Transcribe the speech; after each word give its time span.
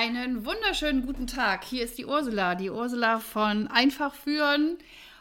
Einen 0.00 0.46
wunderschönen 0.46 1.04
guten 1.04 1.26
Tag. 1.26 1.64
Hier 1.64 1.82
ist 1.82 1.98
die 1.98 2.06
Ursula, 2.06 2.54
die 2.54 2.70
Ursula 2.70 3.18
von 3.18 3.66
Einfach 3.66 4.14
führen. 4.14 4.76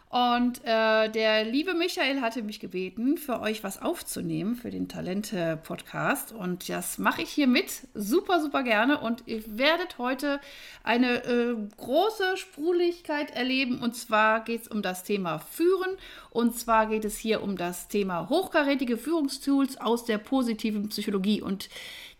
Und 0.09 0.61
äh, 0.63 1.09
der 1.09 1.45
liebe 1.45 1.73
Michael 1.73 2.21
hatte 2.21 2.43
mich 2.43 2.59
gebeten, 2.59 3.17
für 3.17 3.41
euch 3.41 3.63
was 3.63 3.81
aufzunehmen 3.81 4.55
für 4.55 4.69
den 4.69 4.87
Talente-Podcast. 4.87 6.31
Und 6.31 6.69
das 6.69 6.99
mache 6.99 7.23
ich 7.23 7.31
hier 7.31 7.47
mit. 7.47 7.87
Super, 7.95 8.39
super 8.39 8.61
gerne. 8.61 8.99
Und 9.01 9.23
ihr 9.25 9.41
werdet 9.57 9.97
heute 9.97 10.39
eine 10.83 11.23
äh, 11.23 11.55
große 11.77 12.37
Sprudeligkeit 12.37 13.31
erleben. 13.31 13.79
Und 13.79 13.95
zwar 13.95 14.43
geht 14.43 14.61
es 14.61 14.67
um 14.67 14.83
das 14.83 15.03
Thema 15.03 15.39
Führen. 15.39 15.97
Und 16.29 16.55
zwar 16.55 16.85
geht 16.85 17.03
es 17.03 17.17
hier 17.17 17.41
um 17.41 17.57
das 17.57 17.87
Thema 17.87 18.29
hochkarätige 18.29 18.95
Führungstools 18.95 19.81
aus 19.81 20.05
der 20.05 20.19
positiven 20.19 20.89
Psychologie. 20.89 21.41
Und 21.41 21.67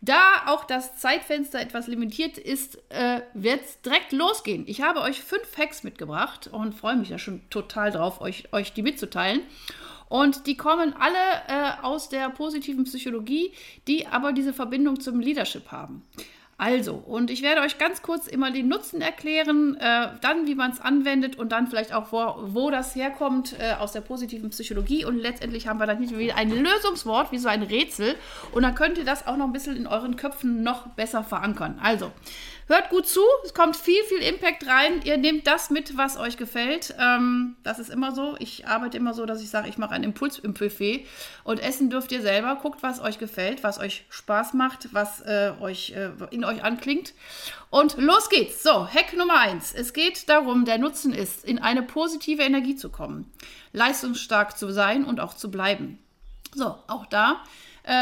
da 0.01 0.43
auch 0.47 0.63
das 0.65 0.97
Zeitfenster 0.97 1.59
etwas 1.59 1.87
limitiert 1.87 2.37
ist, 2.37 2.77
äh, 2.89 3.21
wird 3.33 3.61
es 3.65 3.81
direkt 3.81 4.11
losgehen. 4.11 4.65
Ich 4.67 4.81
habe 4.81 5.01
euch 5.01 5.21
fünf 5.21 5.57
Hacks 5.57 5.83
mitgebracht 5.83 6.47
und 6.47 6.75
freue 6.75 6.95
mich 6.95 7.09
ja 7.09 7.17
schon 7.17 7.41
total 7.49 7.91
drauf, 7.91 8.21
euch, 8.21 8.53
euch 8.53 8.73
die 8.73 8.83
mitzuteilen. 8.83 9.41
Und 10.09 10.47
die 10.47 10.55
kommen 10.55 10.93
alle 10.93 11.17
äh, 11.47 11.83
aus 11.83 12.09
der 12.09 12.29
positiven 12.29 12.85
Psychologie, 12.85 13.51
die 13.87 14.07
aber 14.07 14.31
diese 14.31 14.53
Verbindung 14.53 14.99
zum 14.99 15.19
Leadership 15.19 15.71
haben. 15.71 16.07
Also, 16.59 16.95
und 16.95 17.29
ich 17.29 17.43
werde 17.43 17.61
euch 17.61 17.77
ganz 17.77 18.01
kurz 18.01 18.25
immer 18.25 18.49
den 18.49 18.67
Nutzen 18.67 18.99
erklären, 18.99 19.77
äh, 19.79 20.07
dann 20.21 20.47
wie 20.47 20.55
man 20.55 20.71
es 20.71 20.79
anwendet 20.79 21.37
und 21.37 21.51
dann 21.51 21.67
vielleicht 21.67 21.93
auch, 21.93 22.11
wo, 22.11 22.33
wo 22.51 22.71
das 22.71 22.95
herkommt 22.95 23.55
äh, 23.59 23.73
aus 23.73 23.91
der 23.91 24.01
positiven 24.01 24.49
Psychologie. 24.49 25.05
Und 25.05 25.17
letztendlich 25.17 25.67
haben 25.67 25.79
wir 25.79 25.85
dann 25.85 25.99
nicht 25.99 26.17
wieder 26.17 26.35
ein 26.35 26.49
Lösungswort, 26.49 27.31
wie 27.31 27.37
so 27.37 27.47
ein 27.47 27.61
Rätsel. 27.61 28.15
Und 28.53 28.63
dann 28.63 28.73
könnt 28.73 28.97
ihr 28.97 29.05
das 29.05 29.27
auch 29.27 29.37
noch 29.37 29.45
ein 29.45 29.53
bisschen 29.53 29.77
in 29.77 29.85
euren 29.85 30.15
Köpfen 30.15 30.63
noch 30.63 30.87
besser 30.87 31.23
verankern. 31.23 31.79
Also, 31.79 32.11
Hört 32.69 32.89
gut 32.89 33.07
zu, 33.07 33.21
es 33.45 33.53
kommt 33.53 33.77
viel, 33.77 34.03
viel 34.09 34.17
Impact 34.17 34.67
rein. 34.67 35.01
Ihr 35.05 35.15
nehmt 35.15 35.47
das 35.47 35.69
mit, 35.69 35.95
was 35.95 36.17
euch 36.17 36.35
gefällt. 36.35 36.93
Ähm, 36.99 37.55
das 37.63 37.79
ist 37.79 37.89
immer 37.89 38.13
so. 38.13 38.35
Ich 38.39 38.67
arbeite 38.67 38.97
immer 38.97 39.13
so, 39.13 39.25
dass 39.25 39.41
ich 39.41 39.49
sage, 39.49 39.69
ich 39.69 39.77
mache 39.77 39.91
einen 39.91 40.03
Impuls 40.03 40.37
im 40.39 40.53
Buffet 40.53 41.05
und 41.45 41.61
essen 41.61 41.89
dürft 41.89 42.11
ihr 42.11 42.21
selber. 42.21 42.57
Guckt, 42.61 42.83
was 42.83 42.99
euch 42.99 43.19
gefällt, 43.19 43.63
was 43.63 43.79
euch 43.79 44.03
Spaß 44.09 44.53
macht, 44.53 44.89
was 44.93 45.21
äh, 45.21 45.53
euch 45.61 45.91
äh, 45.91 46.09
in 46.31 46.43
euch 46.43 46.61
anklingt. 46.61 47.13
Und 47.69 47.95
los 47.97 48.29
geht's. 48.29 48.63
So, 48.63 48.85
Hack 48.85 49.15
Nummer 49.15 49.39
eins. 49.39 49.73
Es 49.73 49.93
geht 49.93 50.27
darum, 50.27 50.65
der 50.65 50.77
Nutzen 50.77 51.13
ist, 51.13 51.45
in 51.45 51.59
eine 51.59 51.83
positive 51.83 52.43
Energie 52.43 52.75
zu 52.75 52.89
kommen, 52.89 53.31
leistungsstark 53.71 54.57
zu 54.57 54.71
sein 54.73 55.05
und 55.05 55.21
auch 55.21 55.35
zu 55.35 55.49
bleiben. 55.49 55.99
So, 56.53 56.77
auch 56.87 57.05
da 57.05 57.43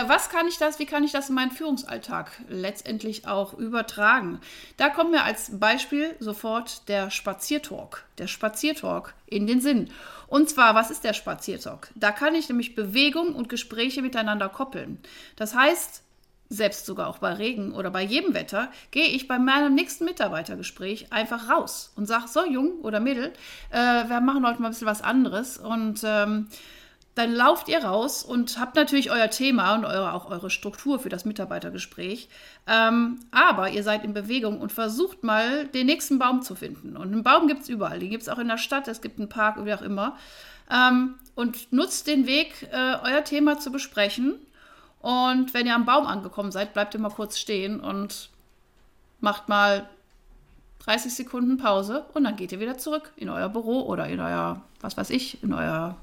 was 0.08 0.30
kann 0.30 0.48
ich 0.48 0.58
das, 0.58 0.80
wie 0.80 0.86
kann 0.86 1.04
ich 1.04 1.12
das 1.12 1.30
in 1.30 1.36
meinen 1.36 1.52
Führungsalltag 1.52 2.32
letztendlich 2.50 3.28
auch 3.28 3.54
übertragen? 3.54 4.40
Da 4.78 4.90
kommt 4.90 5.12
mir 5.12 5.24
als 5.24 5.60
Beispiel 5.60 6.16
sofort 6.20 6.88
der 6.90 7.12
Spaziertalk, 7.12 8.04
der 8.18 8.28
Spaziertalk 8.28 9.14
in 9.28 9.48
den 9.48 9.62
Sinn. 9.62 9.92
Und 10.28 10.50
zwar, 10.50 10.76
was 10.76 10.92
ist 10.92 11.04
der 11.04 11.14
Spaziertalk? 11.14 11.92
Da 11.96 12.12
kann 12.12 12.36
ich 12.36 12.50
nämlich 12.50 12.76
Bewegung 12.76 13.36
und 13.36 13.50
Gespräche 13.50 14.02
miteinander 14.02 14.50
koppeln. 14.50 15.00
Das 15.36 15.54
heißt, 15.54 16.02
selbst 16.50 16.86
sogar 16.86 17.08
auch 17.08 17.20
bei 17.20 17.34
Regen 17.34 17.74
oder 17.74 17.92
bei 17.92 18.04
jedem 18.04 18.34
Wetter, 18.34 18.72
gehe 18.92 19.08
ich 19.08 19.28
bei 19.28 19.40
meinem 19.40 19.74
nächsten 19.74 20.06
Mitarbeitergespräch 20.06 21.12
einfach 21.12 21.50
raus 21.50 21.92
und 21.96 22.06
sage, 22.06 22.28
so 22.28 22.46
Jung 22.46 22.82
oder 22.82 23.00
Mädel, 23.00 23.34
äh, 23.72 23.78
wir 23.78 24.22
machen 24.22 24.46
heute 24.46 24.62
mal 24.62 24.68
ein 24.68 24.72
bisschen 24.72 24.88
was 24.88 25.02
anderes 25.02 25.58
und 25.58 26.02
ähm, 26.04 26.48
dann 27.16 27.34
lauft 27.34 27.70
ihr 27.70 27.82
raus 27.84 28.24
und 28.24 28.60
habt 28.60 28.76
natürlich 28.76 29.10
euer 29.10 29.30
Thema 29.30 29.74
und 29.76 29.86
eure, 29.86 30.14
auch 30.14 30.30
eure 30.30 30.50
Struktur 30.50 31.00
für 31.00 31.08
das 31.08 31.24
Mitarbeitergespräch. 31.24 32.28
Ähm, 32.68 33.22
aber 33.32 33.70
ihr 33.70 33.84
seid 33.84 34.04
in 34.04 34.14
Bewegung 34.14 34.60
und 34.60 34.74
versucht 34.74 35.24
mal, 35.24 35.66
den 35.68 35.86
nächsten 35.86 36.20
Baum 36.20 36.42
zu 36.42 36.56
finden. 36.56 36.98
Und 36.98 37.14
einen 37.14 37.24
Baum 37.24 37.48
gibt 37.48 37.64
es 37.64 37.70
überall. 37.70 38.00
Den 38.00 38.10
gibt 38.10 38.24
es 38.24 38.30
auch 38.30 38.38
in 38.38 38.50
der 38.50 38.58
Stadt, 38.58 38.90
es 38.90 39.02
gibt 39.02 39.18
einen 39.18 39.30
Park, 39.30 39.64
wie 39.64 39.74
auch 39.74 39.82
immer. 39.82 40.18
Ähm, 40.70 41.16
und 41.36 41.72
nutzt 41.72 42.08
den 42.08 42.28
Weg, 42.28 42.68
äh, 42.74 42.98
euer 43.04 43.24
Thema 43.24 43.60
zu 43.60 43.72
besprechen. 43.72 44.36
Und 45.00 45.54
wenn 45.54 45.68
ihr 45.68 45.76
am 45.76 45.86
Baum 45.86 46.08
angekommen 46.08 46.52
seid, 46.52 46.74
bleibt 46.74 46.96
ihr 46.96 47.00
mal 47.00 47.10
kurz 47.10 47.40
stehen 47.40 47.80
und 47.80 48.30
macht 49.22 49.48
mal 49.48 49.90
30 50.80 51.14
Sekunden 51.14 51.58
Pause 51.58 52.06
und 52.14 52.26
dann 52.26 52.36
geht 52.36 52.52
ihr 52.52 52.60
wieder 52.60 52.78
zurück 52.78 53.14
in 53.16 53.30
euer 53.30 53.50
Büro 53.50 53.84
oder 53.84 54.08
in 54.08 54.20
euer, 54.20 54.62
was 54.82 54.98
weiß 54.98 55.12
ich, 55.12 55.42
in 55.44 55.54
euer 55.54 55.96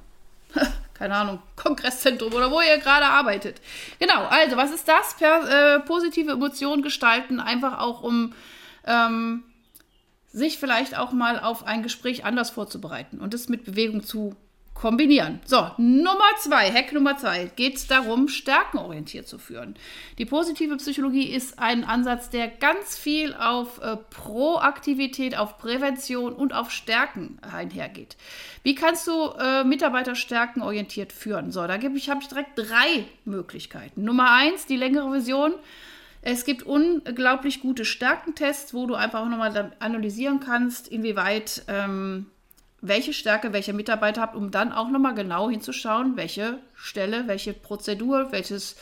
keine 1.03 1.17
Ahnung, 1.17 1.43
Kongresszentrum 1.57 2.33
oder 2.33 2.53
wo 2.53 2.61
ihr 2.61 2.79
gerade 2.79 3.07
arbeitet. 3.07 3.61
Genau, 3.99 4.25
also 4.27 4.57
was 4.57 4.71
ist 4.71 4.87
das? 4.87 5.17
Per, 5.17 5.49
äh, 5.49 5.81
positive 5.81 6.31
Emotionen 6.31 6.81
gestalten, 6.81 7.41
einfach 7.41 7.81
auch 7.81 8.05
um 8.05 8.35
ähm, 8.87 9.43
sich 10.31 10.59
vielleicht 10.61 10.97
auch 10.97 11.11
mal 11.11 11.41
auf 11.41 11.67
ein 11.67 11.83
Gespräch 11.83 12.25
anders 12.25 12.51
vorzubereiten 12.51 13.19
und 13.19 13.35
es 13.35 13.49
mit 13.49 13.65
Bewegung 13.65 14.05
zu 14.05 14.37
kombinieren. 14.75 15.41
So, 15.45 15.71
Nummer 15.77 16.31
zwei, 16.41 16.71
Hack 16.73 16.93
Nummer 16.93 17.17
zwei, 17.17 17.51
geht 17.57 17.77
es 17.77 17.87
darum, 17.87 18.29
stärkenorientiert 18.29 19.29
zu 19.29 19.39
führen. 19.39 19.77
Die 20.19 20.25
positive 20.25 20.77
Psychologie 20.77 21.29
ist 21.29 21.59
ein 21.59 21.85
Ansatz, 21.85 22.31
der 22.31 22.49
ganz 22.49 22.99
viel 22.99 23.35
auf 23.35 23.81
äh, 23.81 23.97
Proaktivität, 24.11 25.39
auf 25.39 25.59
Prävention 25.59 26.33
und 26.33 26.53
auf 26.53 26.71
Stärken 26.71 27.39
einhergeht. 27.43 28.17
Wie 28.63 28.75
kannst 28.75 29.07
du 29.07 29.31
äh, 29.39 29.63
Mitarbeiter 29.65 30.15
stärkenorientiert 30.15 31.13
führen? 31.13 31.53
So, 31.53 31.67
da 31.67 31.75
habe 31.75 31.97
ich, 31.97 32.11
hab 32.11 32.21
ich 32.23 32.29
direkt 32.29 32.57
drei 32.57 33.07
Möglichkeiten. 33.25 34.05
Nummer 34.05 34.33
eins, 34.33 34.67
die 34.67 34.77
längere 34.77 35.13
Vision. 35.13 35.55
Es 36.25 36.45
gibt 36.45 36.63
unglaublich 36.63 37.61
gute 37.61 37.85
Stärkentests, 37.85 38.73
wo 38.75 38.87
du 38.87 38.95
einfach 38.95 39.29
nochmal 39.29 39.73
analysieren 39.81 40.39
kannst, 40.39 40.87
inwieweit 40.87 41.65
ähm, 41.67 42.27
welche 42.83 43.13
Stärke 43.13 43.53
welcher 43.53 43.73
Mitarbeiter 43.73 44.21
habt, 44.21 44.37
um 44.37 44.51
dann 44.51 44.73
auch 44.73 44.91
nochmal 44.91 45.15
genau 45.15 45.49
hinzuschauen, 45.49 46.17
welche 46.17 46.59
Stelle, 46.75 47.29
welche 47.29 47.55
Prozedur, 47.55 48.33
welches 48.33 48.77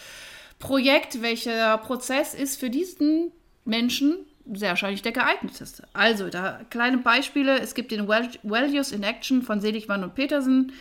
Projekt, 0.59 1.23
welcher 1.23 1.79
Prozess 1.79 2.35
ist 2.35 2.59
für 2.59 2.71
diesen 2.71 3.31
Menschen 3.65 4.27
sehr 4.53 4.71
wahrscheinlich 4.71 5.03
der 5.03 5.13
geeigneteste. 5.13 5.87
Also, 5.93 6.29
da 6.29 6.61
kleine 6.71 6.99
Beispiele. 6.99 7.61
Es 7.61 7.75
gibt 7.75 7.93
den 7.93 8.09
Values 8.09 8.93
in 8.93 9.03
Action 9.03 9.43
von 9.43 9.61
Seligmann 9.61 10.03
und 10.03 10.15
Petersen. 10.15 10.73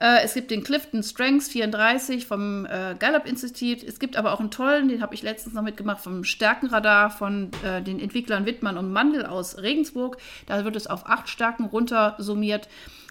Äh, 0.00 0.22
es 0.24 0.34
gibt 0.34 0.50
den 0.50 0.64
Clifton 0.64 1.02
Strengths 1.02 1.48
34 1.50 2.26
vom 2.26 2.66
äh, 2.66 2.96
Gallup 2.98 3.26
Institut. 3.26 3.82
Es 3.82 4.00
gibt 4.00 4.16
aber 4.16 4.32
auch 4.32 4.40
einen 4.40 4.50
tollen, 4.50 4.88
den 4.88 5.02
habe 5.02 5.14
ich 5.14 5.22
letztens 5.22 5.54
noch 5.54 5.62
mitgemacht, 5.62 6.02
vom 6.02 6.24
Stärkenradar 6.24 7.10
von 7.10 7.50
äh, 7.62 7.82
den 7.82 8.00
Entwicklern 8.00 8.46
Wittmann 8.46 8.78
und 8.78 8.92
Mandel 8.92 9.26
aus 9.26 9.58
Regensburg. 9.58 10.16
Da 10.46 10.64
wird 10.64 10.74
es 10.74 10.86
auf 10.86 11.06
acht 11.06 11.28
Stärken 11.28 11.66
runter 11.66 12.16
summiert. 12.18 12.68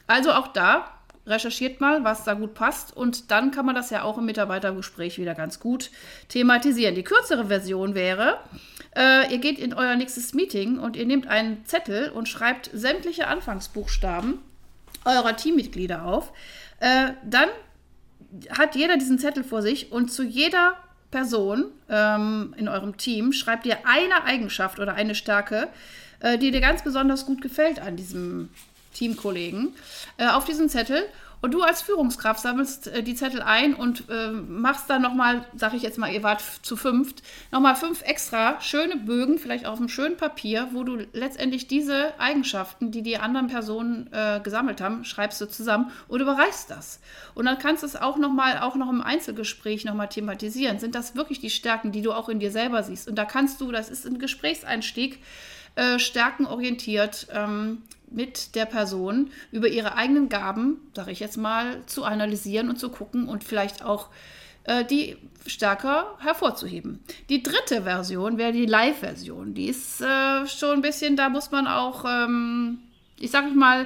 Also 0.07 0.31
auch 0.31 0.47
da 0.47 0.91
recherchiert 1.27 1.79
mal, 1.79 2.03
was 2.03 2.23
da 2.23 2.33
gut 2.33 2.55
passt 2.55 2.97
und 2.97 3.29
dann 3.29 3.51
kann 3.51 3.67
man 3.67 3.75
das 3.75 3.91
ja 3.91 4.01
auch 4.01 4.17
im 4.17 4.25
Mitarbeitergespräch 4.25 5.19
wieder 5.19 5.35
ganz 5.35 5.59
gut 5.59 5.91
thematisieren. 6.27 6.95
Die 6.95 7.03
kürzere 7.03 7.45
Version 7.45 7.93
wäre, 7.93 8.39
äh, 8.95 9.31
ihr 9.31 9.37
geht 9.37 9.59
in 9.59 9.75
euer 9.75 9.95
nächstes 9.95 10.33
Meeting 10.33 10.79
und 10.79 10.95
ihr 10.95 11.05
nehmt 11.05 11.27
einen 11.27 11.63
Zettel 11.65 12.09
und 12.09 12.27
schreibt 12.27 12.71
sämtliche 12.73 13.27
Anfangsbuchstaben 13.27 14.39
eurer 15.05 15.35
Teammitglieder 15.35 16.03
auf. 16.05 16.31
Äh, 16.79 17.11
dann 17.23 17.49
hat 18.49 18.75
jeder 18.75 18.97
diesen 18.97 19.19
Zettel 19.19 19.43
vor 19.43 19.61
sich 19.61 19.91
und 19.91 20.11
zu 20.11 20.23
jeder 20.23 20.75
Person 21.11 21.65
ähm, 21.89 22.53
in 22.57 22.67
eurem 22.67 22.97
Team 22.97 23.33
schreibt 23.33 23.65
ihr 23.65 23.77
eine 23.85 24.23
Eigenschaft 24.23 24.79
oder 24.79 24.93
eine 24.93 25.15
Stärke, 25.15 25.67
äh, 26.19 26.37
die 26.37 26.51
dir 26.51 26.61
ganz 26.61 26.83
besonders 26.83 27.25
gut 27.25 27.41
gefällt 27.41 27.79
an 27.79 27.95
diesem 27.95 28.49
Teamkollegen, 28.93 29.73
äh, 30.17 30.27
auf 30.27 30.45
diesen 30.45 30.69
Zettel 30.69 31.03
und 31.41 31.53
du 31.53 31.61
als 31.61 31.81
Führungskraft 31.81 32.41
sammelst 32.41 32.87
äh, 32.87 33.03
die 33.03 33.15
Zettel 33.15 33.41
ein 33.41 33.73
und 33.73 34.09
äh, 34.09 34.31
machst 34.31 34.89
dann 34.89 35.01
nochmal, 35.01 35.45
sag 35.55 35.73
ich 35.73 35.81
jetzt 35.81 35.97
mal, 35.97 36.11
ihr 36.11 36.23
wart 36.23 36.41
zu 36.61 36.75
fünft, 36.75 37.23
nochmal 37.51 37.75
fünf 37.75 38.01
extra 38.01 38.59
schöne 38.61 38.97
Bögen, 38.97 39.37
vielleicht 39.37 39.65
auf 39.65 39.79
einem 39.79 39.89
schönen 39.89 40.17
Papier, 40.17 40.69
wo 40.73 40.83
du 40.83 40.97
letztendlich 41.13 41.67
diese 41.67 42.19
Eigenschaften, 42.19 42.91
die 42.91 43.01
die 43.01 43.17
anderen 43.17 43.47
Personen 43.47 44.09
äh, 44.11 44.39
gesammelt 44.43 44.81
haben, 44.81 45.05
schreibst 45.05 45.39
du 45.41 45.47
zusammen 45.47 45.91
und 46.07 46.21
überreichst 46.21 46.69
das. 46.69 46.99
Und 47.35 47.45
dann 47.45 47.57
kannst 47.57 47.83
du 47.83 47.87
es 47.87 47.95
auch 47.95 48.17
nochmal, 48.17 48.59
auch 48.59 48.75
noch 48.75 48.89
im 48.89 49.01
Einzelgespräch 49.01 49.85
nochmal 49.85 50.09
thematisieren. 50.09 50.79
Sind 50.79 50.95
das 50.95 51.15
wirklich 51.15 51.39
die 51.39 51.49
Stärken, 51.49 51.91
die 51.91 52.01
du 52.01 52.11
auch 52.11 52.29
in 52.29 52.39
dir 52.39 52.51
selber 52.51 52.83
siehst? 52.83 53.07
Und 53.07 53.15
da 53.15 53.25
kannst 53.25 53.61
du, 53.61 53.71
das 53.71 53.89
ist 53.89 54.05
ein 54.05 54.19
Gesprächseinstieg, 54.19 55.19
äh, 55.75 55.99
stärkenorientiert 55.99 57.27
ähm, 57.33 57.83
mit 58.11 58.55
der 58.55 58.65
Person 58.65 59.31
über 59.51 59.67
ihre 59.67 59.95
eigenen 59.95 60.29
Gaben, 60.29 60.77
sage 60.95 61.11
ich 61.11 61.19
jetzt 61.19 61.37
mal, 61.37 61.85
zu 61.85 62.03
analysieren 62.03 62.69
und 62.69 62.77
zu 62.77 62.89
gucken 62.89 63.27
und 63.27 63.43
vielleicht 63.43 63.83
auch 63.83 64.09
äh, 64.65 64.85
die 64.85 65.17
stärker 65.45 66.15
hervorzuheben. 66.19 66.99
Die 67.29 67.43
dritte 67.43 67.83
Version 67.83 68.37
wäre 68.37 68.51
die 68.51 68.65
Live-Version. 68.65 69.53
Die 69.53 69.67
ist 69.67 70.01
äh, 70.01 70.47
schon 70.47 70.77
ein 70.77 70.81
bisschen, 70.81 71.15
da 71.15 71.29
muss 71.29 71.51
man 71.51 71.67
auch, 71.67 72.05
ähm, 72.07 72.79
ich 73.17 73.31
sage 73.31 73.49
mal, 73.49 73.85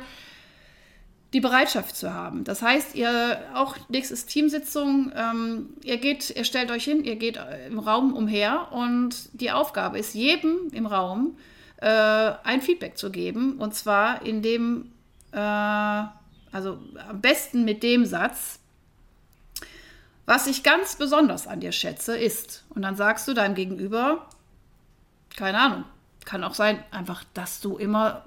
die 1.33 1.39
Bereitschaft 1.39 1.95
zu 1.95 2.13
haben. 2.13 2.43
Das 2.43 2.61
heißt, 2.61 2.95
ihr 2.95 3.39
auch 3.55 3.75
nächstes 3.89 4.27
Teamsitzung, 4.27 5.11
ähm, 5.15 5.69
ihr 5.83 5.97
geht, 5.97 6.29
ihr 6.35 6.43
stellt 6.43 6.69
euch 6.69 6.83
hin, 6.83 7.03
ihr 7.03 7.15
geht 7.15 7.39
im 7.67 7.79
Raum 7.79 8.13
umher 8.13 8.71
und 8.71 9.29
die 9.33 9.51
Aufgabe 9.51 9.97
ist 9.97 10.13
jedem 10.13 10.69
im 10.71 10.85
Raum 10.85 11.35
äh, 11.83 12.33
ein 12.43 12.61
Feedback 12.61 12.97
zu 12.97 13.11
geben 13.11 13.57
und 13.57 13.75
zwar 13.75 14.21
in 14.25 14.41
dem, 14.41 14.93
äh, 15.33 15.37
also 15.37 16.79
am 17.09 17.19
besten 17.21 17.65
mit 17.65 17.83
dem 17.83 18.05
Satz, 18.05 18.59
was 20.25 20.47
ich 20.47 20.63
ganz 20.63 20.95
besonders 20.95 21.45
an 21.45 21.59
dir 21.59 21.73
schätze, 21.73 22.17
ist, 22.17 22.63
und 22.69 22.83
dann 22.83 22.95
sagst 22.95 23.27
du 23.27 23.33
deinem 23.33 23.55
Gegenüber, 23.55 24.29
keine 25.35 25.59
Ahnung, 25.59 25.83
kann 26.23 26.45
auch 26.45 26.53
sein, 26.53 26.81
einfach, 26.91 27.25
dass 27.33 27.59
du 27.59 27.77
immer 27.77 28.23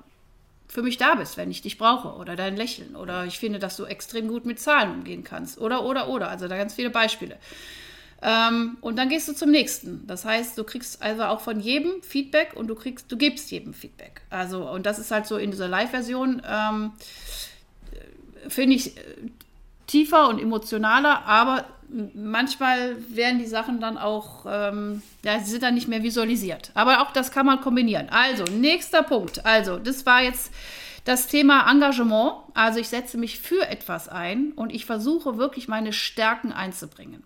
für 0.69 0.83
mich 0.83 0.99
da 0.99 1.15
bist, 1.15 1.39
wenn 1.39 1.51
ich 1.51 1.63
dich 1.63 1.79
brauche 1.79 2.09
oder 2.09 2.37
dein 2.37 2.57
Lächeln 2.57 2.95
oder 2.95 3.25
ich 3.25 3.39
finde, 3.39 3.59
dass 3.59 3.77
du 3.77 3.85
extrem 3.85 4.29
gut 4.29 4.45
mit 4.45 4.61
Zahlen 4.61 4.91
umgehen 4.91 5.25
kannst 5.25 5.59
oder, 5.59 5.85
oder, 5.85 6.09
oder. 6.09 6.29
Also 6.29 6.49
da 6.49 6.59
ganz 6.59 6.75
viele 6.75 6.91
Beispiele. 6.91 7.39
Ähm, 8.23 8.79
und 8.81 8.97
dann 8.97 9.09
gehst 9.09 9.29
du 9.29 9.35
zum 9.35 9.51
nächsten. 9.51 10.07
Das 10.07 10.25
heißt, 10.25 10.57
du 10.57 10.65
kriegst 10.65 11.03
also 11.03 11.25
auch 11.25 11.41
von 11.41 11.61
jedem 11.61 12.03
Feedback 12.03 12.55
und 12.55 12.67
du 12.69 12.75
kriegst, 12.75 13.11
du 13.13 13.17
gibst 13.17 13.51
jedem 13.51 13.75
Feedback. 13.75 14.23
Also, 14.31 14.69
und 14.69 14.87
das 14.87 14.99
ist 14.99 15.11
halt 15.11 15.27
so 15.27 15.37
in 15.37 15.51
dieser 15.51 15.69
Live-Version, 15.69 16.43
ähm, 16.49 16.93
finde 18.49 18.77
ich 18.77 18.97
äh, 18.97 19.01
tiefer 19.87 20.29
und 20.29 20.41
emotionaler, 20.41 21.25
aber 21.27 21.67
manchmal 22.15 22.97
werden 23.15 23.39
die 23.39 23.47
Sachen 23.47 23.81
dann 23.81 23.99
auch, 23.99 24.45
ähm, 24.49 25.03
ja, 25.25 25.39
sie 25.39 25.51
sind 25.51 25.63
dann 25.63 25.75
nicht 25.75 25.89
mehr 25.89 26.03
visualisiert. 26.03 26.71
Aber 26.75 27.03
auch 27.03 27.13
das 27.13 27.31
kann 27.31 27.47
man 27.47 27.61
kombinieren. 27.61 28.09
Also, 28.09 28.45
nächster 28.45 29.03
Punkt. 29.03 29.45
Also, 29.45 29.79
das 29.79 30.05
war 30.07 30.23
jetzt 30.23 30.53
das 31.05 31.29
Thema 31.29 31.71
Engagement. 31.71 32.33
Also, 32.55 32.81
ich 32.81 32.89
setze 32.89 33.19
mich 33.19 33.39
für 33.39 33.69
etwas 33.69 34.09
ein 34.09 34.53
und 34.53 34.73
ich 34.73 34.87
versuche 34.87 35.39
wirklich 35.39 35.69
meine 35.69 35.93
Stärken 35.93 36.53
einzubringen. 36.53 37.23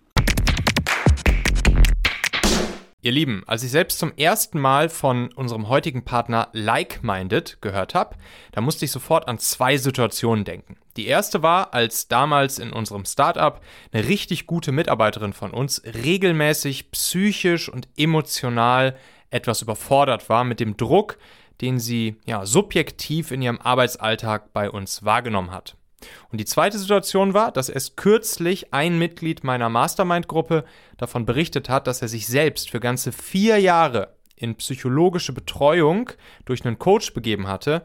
Ihr 3.03 3.11
Lieben, 3.11 3.41
als 3.47 3.63
ich 3.63 3.71
selbst 3.71 3.97
zum 3.97 4.13
ersten 4.15 4.59
Mal 4.59 4.87
von 4.87 5.33
unserem 5.33 5.69
heutigen 5.69 6.05
Partner 6.05 6.49
Like-Minded 6.53 7.57
gehört 7.59 7.95
habe, 7.95 8.15
da 8.51 8.61
musste 8.61 8.85
ich 8.85 8.91
sofort 8.91 9.27
an 9.27 9.39
zwei 9.39 9.77
Situationen 9.77 10.45
denken. 10.45 10.77
Die 10.97 11.07
erste 11.07 11.41
war, 11.41 11.73
als 11.73 12.09
damals 12.09 12.59
in 12.59 12.71
unserem 12.71 13.05
Startup 13.05 13.59
eine 13.91 14.07
richtig 14.07 14.45
gute 14.45 14.71
Mitarbeiterin 14.71 15.33
von 15.33 15.49
uns 15.49 15.81
regelmäßig 15.83 16.91
psychisch 16.91 17.69
und 17.69 17.87
emotional 17.97 18.95
etwas 19.31 19.63
überfordert 19.63 20.29
war 20.29 20.43
mit 20.43 20.59
dem 20.59 20.77
Druck, 20.77 21.17
den 21.59 21.79
sie 21.79 22.17
ja 22.27 22.45
subjektiv 22.45 23.31
in 23.31 23.41
ihrem 23.41 23.59
Arbeitsalltag 23.59 24.53
bei 24.53 24.69
uns 24.69 25.03
wahrgenommen 25.03 25.49
hat. 25.49 25.75
Und 26.31 26.39
die 26.39 26.45
zweite 26.45 26.77
Situation 26.77 27.33
war, 27.33 27.51
dass 27.51 27.69
erst 27.69 27.97
kürzlich 27.97 28.73
ein 28.73 28.97
Mitglied 28.97 29.43
meiner 29.43 29.69
Mastermind-Gruppe 29.69 30.63
davon 30.97 31.25
berichtet 31.25 31.69
hat, 31.69 31.87
dass 31.87 32.01
er 32.01 32.07
sich 32.07 32.27
selbst 32.27 32.69
für 32.69 32.79
ganze 32.79 33.11
vier 33.11 33.59
Jahre 33.59 34.15
in 34.35 34.55
psychologische 34.55 35.33
Betreuung 35.33 36.09
durch 36.45 36.65
einen 36.65 36.79
Coach 36.79 37.13
begeben 37.13 37.47
hatte. 37.47 37.83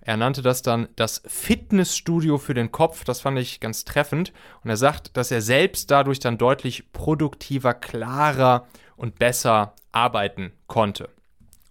Er 0.00 0.16
nannte 0.16 0.40
das 0.40 0.62
dann 0.62 0.88
das 0.94 1.20
Fitnessstudio 1.26 2.38
für 2.38 2.54
den 2.54 2.70
Kopf. 2.70 3.02
Das 3.02 3.20
fand 3.20 3.38
ich 3.40 3.58
ganz 3.58 3.84
treffend. 3.84 4.32
Und 4.62 4.70
er 4.70 4.76
sagt, 4.76 5.16
dass 5.16 5.32
er 5.32 5.42
selbst 5.42 5.90
dadurch 5.90 6.20
dann 6.20 6.38
deutlich 6.38 6.92
produktiver, 6.92 7.74
klarer 7.74 8.68
und 8.96 9.18
besser 9.18 9.74
arbeiten 9.90 10.52
konnte. 10.68 11.08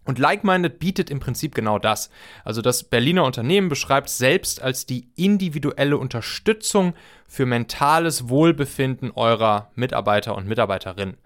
Und 0.06 0.20
Like-Minded 0.20 0.80
bietet 0.80 1.10
im 1.10 1.20
Prinzip 1.20 1.56
genau 1.56 1.80
das. 1.80 2.10
Also 2.44 2.62
das 2.62 2.84
Berliner 2.84 3.24
Unternehmen 3.24 3.70
beschreibt 3.70 4.10
selbst 4.10 4.62
als 4.62 4.86
die 4.86 5.08
individuelle 5.16 5.98
Unterstützung 5.98 6.94
für 7.28 7.46
mentales 7.46 8.30
Wohlbefinden 8.30 9.12
eurer 9.12 9.72
Mitarbeiter 9.76 10.36
und 10.36 10.48
Mitarbeiterinnen. 10.48 11.18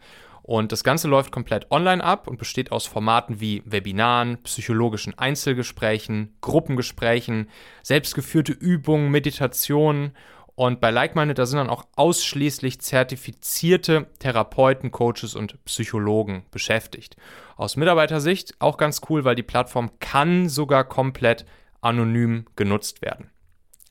Und 0.50 0.72
das 0.72 0.84
Ganze 0.84 1.08
läuft 1.08 1.31
komplett 1.31 1.70
online 1.70 2.04
ab 2.04 2.28
und 2.28 2.40
besteht 2.40 2.72
aus 2.72 2.88
Formaten 2.88 3.40
wie 3.40 3.62
Webinaren, 3.66 4.42
psychologischen 4.42 5.16
Einzelgesprächen, 5.16 6.34
Gruppengesprächen, 6.42 7.50
selbstgeführte 7.84 8.54
Übungen, 8.54 9.12
Meditationen 9.12 10.14
und 10.60 10.82
bei 10.82 10.92
Like-Minded, 10.92 11.40
da 11.40 11.46
sind 11.46 11.58
dann 11.60 11.70
auch 11.70 11.86
ausschließlich 11.96 12.82
zertifizierte 12.82 14.08
Therapeuten, 14.20 14.92
Coaches 14.92 15.34
und 15.34 15.64
Psychologen 15.64 16.44
beschäftigt. 16.52 17.16
Aus 17.56 17.78
Mitarbeitersicht 17.78 18.56
auch 18.60 18.76
ganz 18.76 19.00
cool, 19.10 19.24
weil 19.24 19.36
die 19.36 19.44
Plattform 19.44 19.90
kann 20.02 20.50
sogar 20.50 20.84
komplett 20.84 21.46
anonym 21.80 22.46
genutzt 22.58 23.02
werden. 23.02 23.30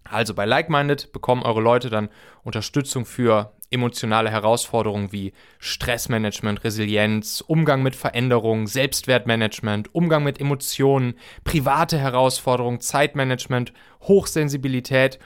Also 0.04 0.34
bei 0.34 0.44
Like-Minded 0.44 1.10
bekommen 1.14 1.42
eure 1.42 1.62
Leute 1.62 1.88
dann 1.88 2.10
Unterstützung 2.44 3.06
für 3.06 3.54
emotionale 3.70 4.30
Herausforderungen 4.30 5.10
wie 5.10 5.32
Stressmanagement, 5.58 6.64
Resilienz, 6.64 7.42
Umgang 7.46 7.82
mit 7.82 7.96
Veränderungen, 7.96 8.66
Selbstwertmanagement, 8.66 9.94
Umgang 9.94 10.22
mit 10.22 10.38
Emotionen, 10.38 11.14
private 11.44 11.96
Herausforderungen, 11.96 12.80
Zeitmanagement, 12.80 13.72
Hochsensibilität 14.02 15.18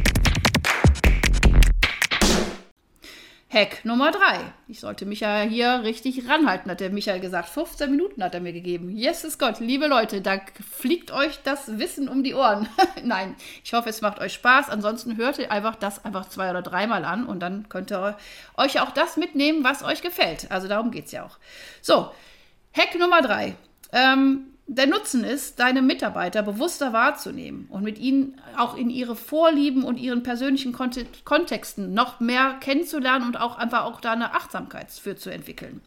Hack 3.53 3.85
Nummer 3.85 4.13
drei. 4.13 4.53
Ich 4.69 4.79
sollte 4.79 5.07
mich 5.07 5.21
ja 5.21 5.41
hier 5.41 5.83
richtig 5.83 6.29
ranhalten, 6.29 6.71
hat 6.71 6.79
der 6.79 6.91
Michael 6.91 7.19
gesagt. 7.19 7.49
15 7.49 7.91
Minuten 7.91 8.23
hat 8.23 8.33
er 8.33 8.41
mir 8.41 8.53
gegeben. 8.53 8.97
Yes, 8.97 9.25
ist 9.25 9.41
Gott. 9.41 9.59
Liebe 9.59 9.89
Leute, 9.89 10.21
da 10.21 10.41
fliegt 10.71 11.11
euch 11.11 11.41
das 11.43 11.79
Wissen 11.79 12.09
um 12.09 12.23
die 12.23 12.35
Ohren. 12.35 12.69
Nein, 13.03 13.35
ich 13.65 13.73
hoffe, 13.73 13.89
es 13.89 14.03
macht 14.03 14.21
euch 14.21 14.35
Spaß. 14.35 14.71
Ansonsten 14.71 15.17
hört 15.17 15.39
ihr 15.39 15.51
einfach 15.51 15.75
das 15.75 16.05
einfach 16.05 16.29
zwei 16.29 16.49
oder 16.51 16.63
dreimal 16.63 17.05
an 17.05 17.27
und 17.27 17.41
dann 17.41 17.69
könnt 17.69 17.91
ihr 17.91 18.17
euch 18.57 18.81
auch 18.81 18.93
das 18.93 19.17
mitnehmen, 19.17 19.65
was 19.65 19.83
euch 19.83 20.01
gefällt. 20.01 20.49
Also 20.53 20.69
darum 20.69 20.93
geht 20.93 21.07
es 21.07 21.13
ja 21.13 21.27
auch. 21.27 21.39
So, 21.83 22.13
Hack 22.73 22.97
Nummer 23.01 23.21
drei. 23.21 23.57
Ähm, 23.93 24.50
der 24.73 24.87
Nutzen 24.87 25.25
ist, 25.25 25.59
deine 25.59 25.83
Mitarbeiter 25.83 26.43
bewusster 26.43 26.93
wahrzunehmen 26.93 27.67
und 27.71 27.83
mit 27.83 27.99
ihnen 27.99 28.41
auch 28.57 28.77
in 28.77 28.89
ihre 28.89 29.17
Vorlieben 29.17 29.83
und 29.83 29.97
ihren 29.97 30.23
persönlichen 30.23 30.73
Kontexten 30.73 31.93
noch 31.93 32.21
mehr 32.21 32.55
kennenzulernen 32.61 33.27
und 33.27 33.37
auch 33.37 33.59
einfach 33.59 33.85
auch 33.85 34.01
da 34.01 34.13
eine 34.13 34.33
Achtsamkeit 34.33 34.93
für 34.93 35.17
zu 35.17 35.29
entwickeln. 35.31 35.81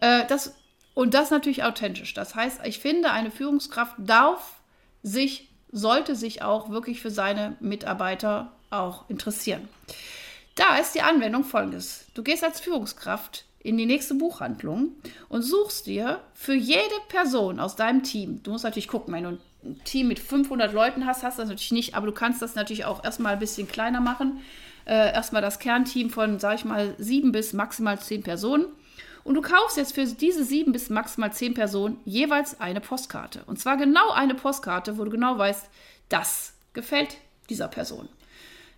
Äh, 0.00 0.26
das, 0.26 0.56
und 0.94 1.14
das 1.14 1.30
natürlich 1.30 1.62
authentisch. 1.62 2.12
Das 2.12 2.34
heißt, 2.34 2.62
ich 2.64 2.80
finde, 2.80 3.12
eine 3.12 3.30
Führungskraft 3.30 3.94
darf 3.98 4.60
sich, 5.04 5.48
sollte 5.70 6.16
sich 6.16 6.42
auch 6.42 6.70
wirklich 6.70 7.00
für 7.00 7.12
seine 7.12 7.56
Mitarbeiter 7.60 8.50
auch 8.70 9.08
interessieren. 9.08 9.68
Da 10.56 10.76
ist 10.78 10.96
die 10.96 11.02
Anwendung 11.02 11.44
folgendes. 11.44 12.06
Du 12.14 12.24
gehst 12.24 12.42
als 12.42 12.58
Führungskraft 12.58 13.44
in 13.62 13.78
die 13.78 13.86
nächste 13.86 14.14
Buchhandlung 14.14 14.92
und 15.28 15.42
suchst 15.42 15.86
dir 15.86 16.20
für 16.34 16.54
jede 16.54 16.80
Person 17.08 17.60
aus 17.60 17.76
deinem 17.76 18.02
Team, 18.02 18.42
du 18.42 18.50
musst 18.50 18.64
natürlich 18.64 18.88
gucken, 18.88 19.14
wenn 19.14 19.24
du 19.24 19.38
ein 19.64 19.80
Team 19.84 20.08
mit 20.08 20.18
500 20.18 20.72
Leuten 20.72 21.06
hast, 21.06 21.22
hast 21.22 21.38
du 21.38 21.42
das 21.42 21.48
natürlich 21.48 21.72
nicht, 21.72 21.94
aber 21.94 22.06
du 22.06 22.12
kannst 22.12 22.42
das 22.42 22.54
natürlich 22.54 22.84
auch 22.84 23.04
erstmal 23.04 23.34
ein 23.34 23.38
bisschen 23.38 23.68
kleiner 23.68 24.00
machen. 24.00 24.40
Äh, 24.84 25.12
erstmal 25.12 25.42
das 25.42 25.60
Kernteam 25.60 26.10
von, 26.10 26.40
sag 26.40 26.56
ich 26.56 26.64
mal, 26.64 26.96
sieben 26.98 27.30
bis 27.30 27.52
maximal 27.52 28.00
zehn 28.00 28.24
Personen. 28.24 28.66
Und 29.22 29.34
du 29.34 29.42
kaufst 29.42 29.76
jetzt 29.76 29.94
für 29.94 30.04
diese 30.04 30.44
sieben 30.44 30.72
bis 30.72 30.90
maximal 30.90 31.32
zehn 31.32 31.54
Personen 31.54 31.98
jeweils 32.04 32.60
eine 32.60 32.80
Postkarte. 32.80 33.44
Und 33.46 33.60
zwar 33.60 33.76
genau 33.76 34.10
eine 34.10 34.34
Postkarte, 34.34 34.98
wo 34.98 35.04
du 35.04 35.10
genau 35.10 35.38
weißt, 35.38 35.68
das 36.08 36.54
gefällt 36.72 37.18
dieser 37.48 37.68
Person. 37.68 38.08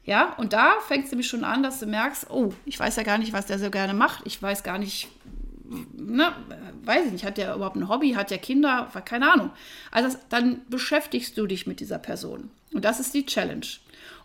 Ja, 0.06 0.34
und 0.34 0.52
da 0.52 0.74
fängt 0.86 1.06
es 1.06 1.10
nämlich 1.10 1.28
schon 1.28 1.44
an, 1.44 1.62
dass 1.62 1.80
du 1.80 1.86
merkst, 1.86 2.30
oh, 2.30 2.52
ich 2.66 2.78
weiß 2.78 2.96
ja 2.96 3.02
gar 3.02 3.18
nicht, 3.18 3.32
was 3.32 3.46
der 3.46 3.58
so 3.58 3.70
gerne 3.70 3.94
macht. 3.94 4.26
Ich 4.26 4.40
weiß 4.42 4.62
gar 4.62 4.78
nicht, 4.78 5.08
ne, 5.94 6.32
weiß 6.84 7.06
ich 7.06 7.12
nicht, 7.12 7.24
hat 7.24 7.38
der 7.38 7.54
überhaupt 7.54 7.76
ein 7.76 7.88
Hobby, 7.88 8.12
hat 8.12 8.30
der 8.30 8.38
Kinder, 8.38 8.90
keine 9.04 9.32
Ahnung. 9.32 9.50
Also 9.90 10.16
dann 10.28 10.60
beschäftigst 10.68 11.38
du 11.38 11.46
dich 11.46 11.66
mit 11.66 11.80
dieser 11.80 11.98
Person. 11.98 12.50
Und 12.72 12.84
das 12.84 13.00
ist 13.00 13.14
die 13.14 13.24
Challenge. 13.24 13.66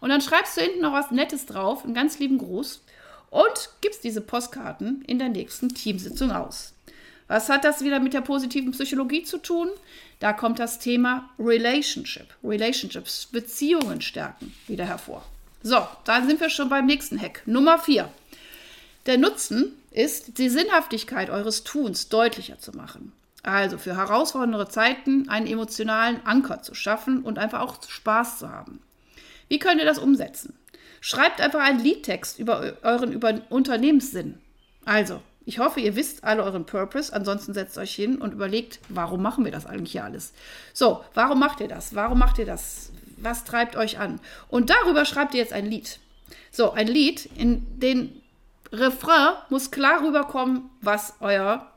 Und 0.01 0.09
dann 0.09 0.21
schreibst 0.21 0.57
du 0.57 0.61
hinten 0.61 0.81
noch 0.81 0.93
was 0.93 1.11
Nettes 1.11 1.45
drauf, 1.45 1.85
einen 1.85 1.93
ganz 1.93 2.19
lieben 2.19 2.37
Gruß. 2.37 2.83
und 3.29 3.69
gibst 3.81 4.03
diese 4.03 4.21
Postkarten 4.21 5.03
in 5.03 5.19
der 5.19 5.29
nächsten 5.29 5.69
Teamsitzung 5.69 6.31
aus. 6.31 6.73
Was 7.27 7.47
hat 7.49 7.63
das 7.63 7.83
wieder 7.83 7.99
mit 7.99 8.13
der 8.13 8.21
positiven 8.21 8.71
Psychologie 8.71 9.23
zu 9.23 9.37
tun? 9.37 9.69
Da 10.19 10.33
kommt 10.33 10.57
das 10.57 10.79
Thema 10.79 11.29
Relationship, 11.37 12.27
Relationships, 12.43 13.27
Beziehungen 13.27 14.01
stärken 14.01 14.53
wieder 14.67 14.85
hervor. 14.85 15.23
So, 15.61 15.87
dann 16.05 16.27
sind 16.27 16.39
wir 16.39 16.49
schon 16.49 16.69
beim 16.69 16.85
nächsten 16.85 17.19
Hack. 17.19 17.41
Nummer 17.45 17.79
4. 17.79 18.09
Der 19.05 19.17
Nutzen 19.17 19.73
ist, 19.91 20.37
die 20.37 20.49
Sinnhaftigkeit 20.49 21.29
eures 21.29 21.63
Tuns 21.63 22.09
deutlicher 22.09 22.59
zu 22.59 22.71
machen. 22.71 23.11
Also 23.43 23.77
für 23.77 23.95
herausfordernde 23.95 24.67
Zeiten 24.67 25.29
einen 25.29 25.47
emotionalen 25.47 26.25
Anker 26.25 26.61
zu 26.61 26.75
schaffen 26.75 27.23
und 27.23 27.39
einfach 27.39 27.61
auch 27.61 27.77
Spaß 27.87 28.39
zu 28.39 28.49
haben. 28.49 28.79
Wie 29.47 29.59
könnt 29.59 29.79
ihr 29.79 29.85
das 29.85 29.99
umsetzen? 29.99 30.53
Schreibt 31.01 31.41
einfach 31.41 31.61
einen 31.61 31.79
Liedtext 31.79 32.39
über 32.39 32.73
euren 32.83 33.11
über 33.11 33.41
Unternehmenssinn. 33.49 34.37
Also, 34.85 35.21
ich 35.45 35.59
hoffe, 35.59 35.79
ihr 35.79 35.95
wisst 35.95 36.23
alle 36.23 36.43
euren 36.43 36.65
Purpose. 36.65 37.13
Ansonsten 37.13 37.53
setzt 37.53 37.77
euch 37.77 37.95
hin 37.95 38.17
und 38.17 38.33
überlegt, 38.33 38.79
warum 38.89 39.21
machen 39.21 39.45
wir 39.45 39.51
das 39.51 39.65
eigentlich 39.65 40.01
alles? 40.01 40.33
So, 40.73 41.03
warum 41.13 41.39
macht 41.39 41.61
ihr 41.61 41.67
das? 41.67 41.95
Warum 41.95 42.19
macht 42.19 42.37
ihr 42.37 42.45
das? 42.45 42.91
Was 43.21 43.43
treibt 43.43 43.75
euch 43.75 43.99
an? 43.99 44.19
Und 44.49 44.69
darüber 44.69 45.05
schreibt 45.05 45.33
ihr 45.33 45.39
jetzt 45.39 45.53
ein 45.53 45.65
Lied. 45.65 45.99
So, 46.51 46.71
ein 46.71 46.87
Lied, 46.87 47.29
in 47.37 47.65
den 47.79 48.21
Refrain 48.71 49.35
muss 49.49 49.71
klar 49.71 50.03
rüberkommen, 50.03 50.69
was 50.81 51.15
euer 51.19 51.71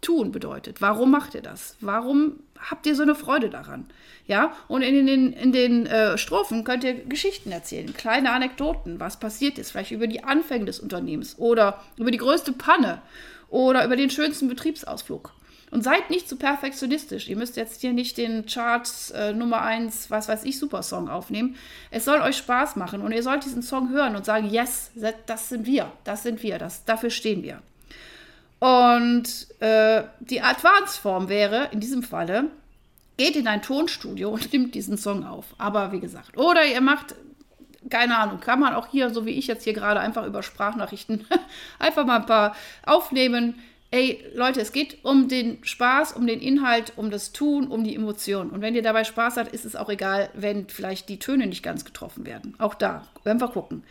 Tun 0.00 0.32
bedeutet. 0.32 0.82
Warum 0.82 1.10
macht 1.10 1.34
ihr 1.34 1.40
das? 1.40 1.76
Warum 1.80 2.40
habt 2.70 2.86
ihr 2.86 2.94
so 2.94 3.02
eine 3.02 3.14
Freude 3.14 3.48
daran? 3.48 3.86
Ja, 4.26 4.54
und 4.68 4.82
in 4.82 5.06
den, 5.06 5.32
in 5.32 5.52
den 5.52 5.86
äh, 5.86 6.16
Strophen 6.18 6.64
könnt 6.64 6.84
ihr 6.84 6.94
Geschichten 6.94 7.50
erzählen, 7.52 7.92
kleine 7.94 8.32
Anekdoten, 8.32 9.00
was 9.00 9.18
passiert 9.18 9.58
ist, 9.58 9.70
vielleicht 9.70 9.90
über 9.90 10.06
die 10.06 10.24
Anfänge 10.24 10.66
des 10.66 10.80
Unternehmens 10.80 11.38
oder 11.38 11.82
über 11.96 12.10
die 12.10 12.18
größte 12.18 12.52
Panne 12.52 13.02
oder 13.48 13.84
über 13.84 13.96
den 13.96 14.10
schönsten 14.10 14.48
Betriebsausflug. 14.48 15.32
Und 15.74 15.82
seid 15.82 16.08
nicht 16.08 16.28
zu 16.28 16.36
perfektionistisch. 16.36 17.28
Ihr 17.28 17.36
müsst 17.36 17.56
jetzt 17.56 17.80
hier 17.80 17.92
nicht 17.92 18.16
den 18.16 18.46
Charts 18.46 19.10
äh, 19.10 19.32
Nummer 19.32 19.62
1, 19.62 20.08
was 20.08 20.28
weiß 20.28 20.44
ich, 20.44 20.56
Supersong 20.56 21.08
aufnehmen. 21.08 21.56
Es 21.90 22.04
soll 22.04 22.20
euch 22.20 22.36
Spaß 22.36 22.76
machen 22.76 23.02
und 23.02 23.10
ihr 23.10 23.24
sollt 23.24 23.44
diesen 23.44 23.60
Song 23.60 23.90
hören 23.90 24.14
und 24.14 24.24
sagen, 24.24 24.48
yes, 24.48 24.92
das 25.26 25.48
sind 25.48 25.66
wir, 25.66 25.90
das 26.04 26.22
sind 26.22 26.44
wir, 26.44 26.58
das, 26.58 26.84
dafür 26.84 27.10
stehen 27.10 27.42
wir. 27.42 27.60
Und 28.60 29.48
äh, 29.58 30.04
die 30.20 30.42
Advanced-Form 30.42 31.28
wäre 31.28 31.70
in 31.72 31.80
diesem 31.80 32.04
Falle, 32.04 32.52
geht 33.16 33.34
in 33.34 33.48
ein 33.48 33.60
Tonstudio 33.60 34.30
und 34.30 34.52
nimmt 34.52 34.76
diesen 34.76 34.96
Song 34.96 35.26
auf. 35.26 35.56
Aber 35.58 35.90
wie 35.90 35.98
gesagt, 35.98 36.36
oder 36.36 36.64
ihr 36.64 36.82
macht, 36.82 37.16
keine 37.90 38.16
Ahnung, 38.16 38.38
kann 38.38 38.60
man 38.60 38.74
auch 38.74 38.86
hier, 38.86 39.10
so 39.10 39.26
wie 39.26 39.32
ich 39.32 39.48
jetzt 39.48 39.64
hier 39.64 39.72
gerade, 39.72 39.98
einfach 39.98 40.24
über 40.24 40.44
Sprachnachrichten 40.44 41.26
einfach 41.80 42.06
mal 42.06 42.20
ein 42.20 42.26
paar 42.26 42.54
aufnehmen. 42.86 43.56
Ey, 43.94 44.24
Leute, 44.34 44.60
es 44.60 44.72
geht 44.72 45.04
um 45.04 45.28
den 45.28 45.62
Spaß, 45.62 46.14
um 46.14 46.26
den 46.26 46.40
Inhalt, 46.40 46.94
um 46.96 47.12
das 47.12 47.30
Tun, 47.30 47.68
um 47.68 47.84
die 47.84 47.94
Emotion. 47.94 48.50
Und 48.50 48.60
wenn 48.60 48.74
ihr 48.74 48.82
dabei 48.82 49.04
Spaß 49.04 49.36
habt, 49.36 49.54
ist 49.54 49.64
es 49.64 49.76
auch 49.76 49.88
egal, 49.88 50.30
wenn 50.34 50.68
vielleicht 50.68 51.08
die 51.08 51.20
Töne 51.20 51.46
nicht 51.46 51.62
ganz 51.62 51.84
getroffen 51.84 52.26
werden. 52.26 52.56
Auch 52.58 52.74
da, 52.74 53.06
werden 53.22 53.40
wir 53.40 53.46
gucken. 53.46 53.84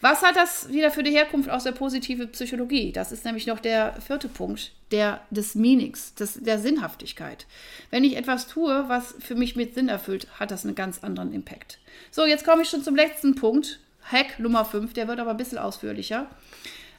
Was 0.00 0.22
hat 0.22 0.36
das 0.36 0.72
wieder 0.72 0.92
für 0.92 1.02
die 1.02 1.10
Herkunft 1.10 1.50
aus 1.50 1.64
der 1.64 1.72
positiven 1.72 2.30
Psychologie? 2.30 2.92
Das 2.92 3.10
ist 3.10 3.24
nämlich 3.24 3.48
noch 3.48 3.58
der 3.58 4.00
vierte 4.00 4.28
Punkt, 4.28 4.70
der 4.92 5.22
des 5.30 5.56
Meanings, 5.56 6.14
des, 6.14 6.34
der 6.34 6.60
Sinnhaftigkeit. 6.60 7.48
Wenn 7.90 8.04
ich 8.04 8.16
etwas 8.16 8.46
tue, 8.46 8.84
was 8.86 9.16
für 9.18 9.34
mich 9.34 9.56
mit 9.56 9.74
Sinn 9.74 9.88
erfüllt, 9.88 10.28
hat 10.38 10.52
das 10.52 10.64
einen 10.64 10.76
ganz 10.76 11.02
anderen 11.02 11.32
Impact. 11.32 11.80
So, 12.12 12.24
jetzt 12.24 12.44
komme 12.44 12.62
ich 12.62 12.68
schon 12.68 12.84
zum 12.84 12.94
letzten 12.94 13.34
Punkt, 13.34 13.80
Hack 14.04 14.38
Nummer 14.38 14.64
5, 14.64 14.92
der 14.92 15.08
wird 15.08 15.18
aber 15.18 15.32
ein 15.32 15.36
bisschen 15.36 15.58
ausführlicher. 15.58 16.30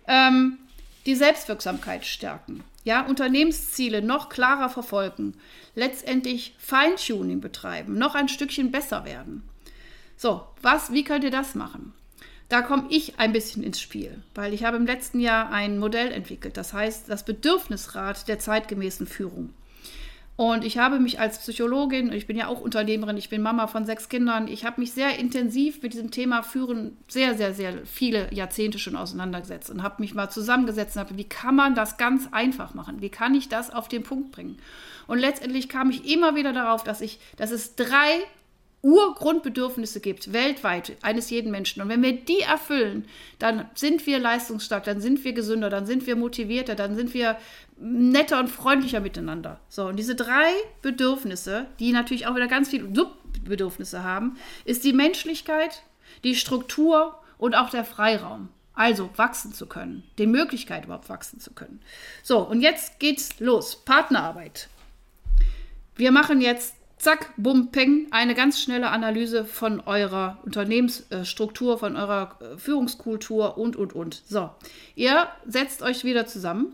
Ähm, 0.09 0.57
die 1.05 1.15
Selbstwirksamkeit 1.15 2.05
stärken. 2.05 2.63
Ja, 2.83 3.05
Unternehmensziele 3.05 4.01
noch 4.01 4.29
klarer 4.29 4.69
verfolgen. 4.69 5.35
Letztendlich 5.75 6.55
Feintuning 6.57 7.41
betreiben, 7.41 7.97
noch 7.97 8.15
ein 8.15 8.27
Stückchen 8.27 8.71
besser 8.71 9.05
werden. 9.05 9.43
So, 10.17 10.43
was, 10.61 10.91
wie 10.91 11.03
könnt 11.03 11.23
ihr 11.23 11.31
das 11.31 11.55
machen? 11.55 11.93
Da 12.49 12.61
komme 12.61 12.85
ich 12.89 13.19
ein 13.19 13.33
bisschen 13.33 13.63
ins 13.63 13.79
Spiel, 13.79 14.21
weil 14.35 14.53
ich 14.53 14.63
habe 14.63 14.77
im 14.77 14.85
letzten 14.85 15.19
Jahr 15.19 15.49
ein 15.49 15.79
Modell 15.79 16.11
entwickelt, 16.11 16.57
das 16.57 16.73
heißt 16.73 17.09
das 17.09 17.25
Bedürfnisrat 17.25 18.27
der 18.27 18.37
zeitgemäßen 18.37 19.07
Führung. 19.07 19.53
Und 20.35 20.63
ich 20.63 20.79
habe 20.79 20.99
mich 20.99 21.19
als 21.19 21.37
Psychologin, 21.37 22.11
ich 22.11 22.25
bin 22.25 22.35
ja 22.35 22.47
auch 22.47 22.59
Unternehmerin, 22.59 23.17
ich 23.17 23.29
bin 23.29 23.43
Mama 23.43 23.67
von 23.67 23.85
sechs 23.85 24.09
Kindern, 24.09 24.47
ich 24.47 24.65
habe 24.65 24.81
mich 24.81 24.91
sehr 24.91 25.19
intensiv 25.19 25.83
mit 25.83 25.93
diesem 25.93 26.09
Thema 26.09 26.41
Führen 26.41 26.97
sehr, 27.07 27.35
sehr, 27.35 27.53
sehr 27.53 27.85
viele 27.85 28.33
Jahrzehnte 28.33 28.79
schon 28.79 28.95
auseinandergesetzt 28.95 29.69
und 29.69 29.83
habe 29.83 30.01
mich 30.01 30.15
mal 30.15 30.29
zusammengesetzt 30.29 30.95
und 30.95 31.01
habe, 31.01 31.17
wie 31.17 31.23
kann 31.23 31.55
man 31.55 31.75
das 31.75 31.97
ganz 31.97 32.29
einfach 32.31 32.73
machen? 32.73 33.01
Wie 33.01 33.09
kann 33.09 33.35
ich 33.35 33.47
das 33.47 33.69
auf 33.69 33.87
den 33.87 34.01
Punkt 34.01 34.31
bringen? 34.31 34.57
Und 35.05 35.19
letztendlich 35.19 35.69
kam 35.69 35.91
ich 35.91 36.11
immer 36.11 36.35
wieder 36.35 36.51
darauf, 36.51 36.83
dass 36.83 37.01
ich, 37.01 37.19
dass 37.37 37.51
es 37.51 37.75
drei 37.75 38.23
Urgrundbedürfnisse 38.83 40.01
gibt, 40.01 40.33
weltweit, 40.33 40.97
eines 41.01 41.29
jeden 41.29 41.51
Menschen. 41.51 41.81
Und 41.81 41.87
wenn 41.87 42.03
wir 42.03 42.13
die 42.13 42.41
erfüllen, 42.41 43.05
dann 43.39 43.65
sind 43.75 44.05
wir 44.05 44.19
leistungsstark, 44.19 44.83
dann 44.83 44.99
sind 44.99 45.23
wir 45.23 45.31
gesünder, 45.31 45.69
dann 45.69 45.85
sind 45.85 46.05
wir 46.05 46.17
motivierter, 46.17 46.75
dann 46.75 46.95
sind 46.95 47.13
wir 47.13 47.37
netter 47.83 48.39
und 48.39 48.47
freundlicher 48.47 49.01
miteinander. 49.01 49.59
So, 49.67 49.87
und 49.87 49.97
diese 49.97 50.15
drei 50.15 50.51
Bedürfnisse, 50.81 51.67
die 51.79 51.91
natürlich 51.91 52.27
auch 52.27 52.35
wieder 52.35 52.47
ganz 52.47 52.69
viele 52.69 52.87
Subbedürfnisse 52.93 54.03
haben, 54.03 54.37
ist 54.63 54.83
die 54.83 54.93
Menschlichkeit, 54.93 55.83
die 56.23 56.35
Struktur 56.35 57.19
und 57.37 57.55
auch 57.55 57.69
der 57.69 57.83
Freiraum. 57.83 58.49
Also 58.75 59.09
wachsen 59.17 59.53
zu 59.53 59.67
können, 59.67 60.03
die 60.17 60.25
Möglichkeit 60.25 60.85
überhaupt 60.85 61.09
wachsen 61.09 61.39
zu 61.39 61.53
können. 61.53 61.79
So, 62.23 62.39
und 62.39 62.61
jetzt 62.61 62.99
geht's 62.99 63.39
los. 63.39 63.83
Partnerarbeit. 63.85 64.67
Wir 65.95 66.11
machen 66.11 66.41
jetzt 66.41 66.73
zack, 66.97 67.33
bum, 67.37 67.69
peng, 67.69 68.07
eine 68.09 68.33
ganz 68.33 68.61
schnelle 68.61 68.89
Analyse 68.89 69.45
von 69.45 69.81
eurer 69.81 70.39
Unternehmensstruktur, 70.43 71.77
von 71.77 71.95
eurer 71.95 72.39
äh, 72.39 72.57
Führungskultur 72.57 73.57
und, 73.57 73.75
und, 73.75 73.93
und. 73.93 74.23
So, 74.25 74.49
ihr 74.95 75.27
setzt 75.45 75.83
euch 75.83 76.03
wieder 76.03 76.25
zusammen, 76.25 76.73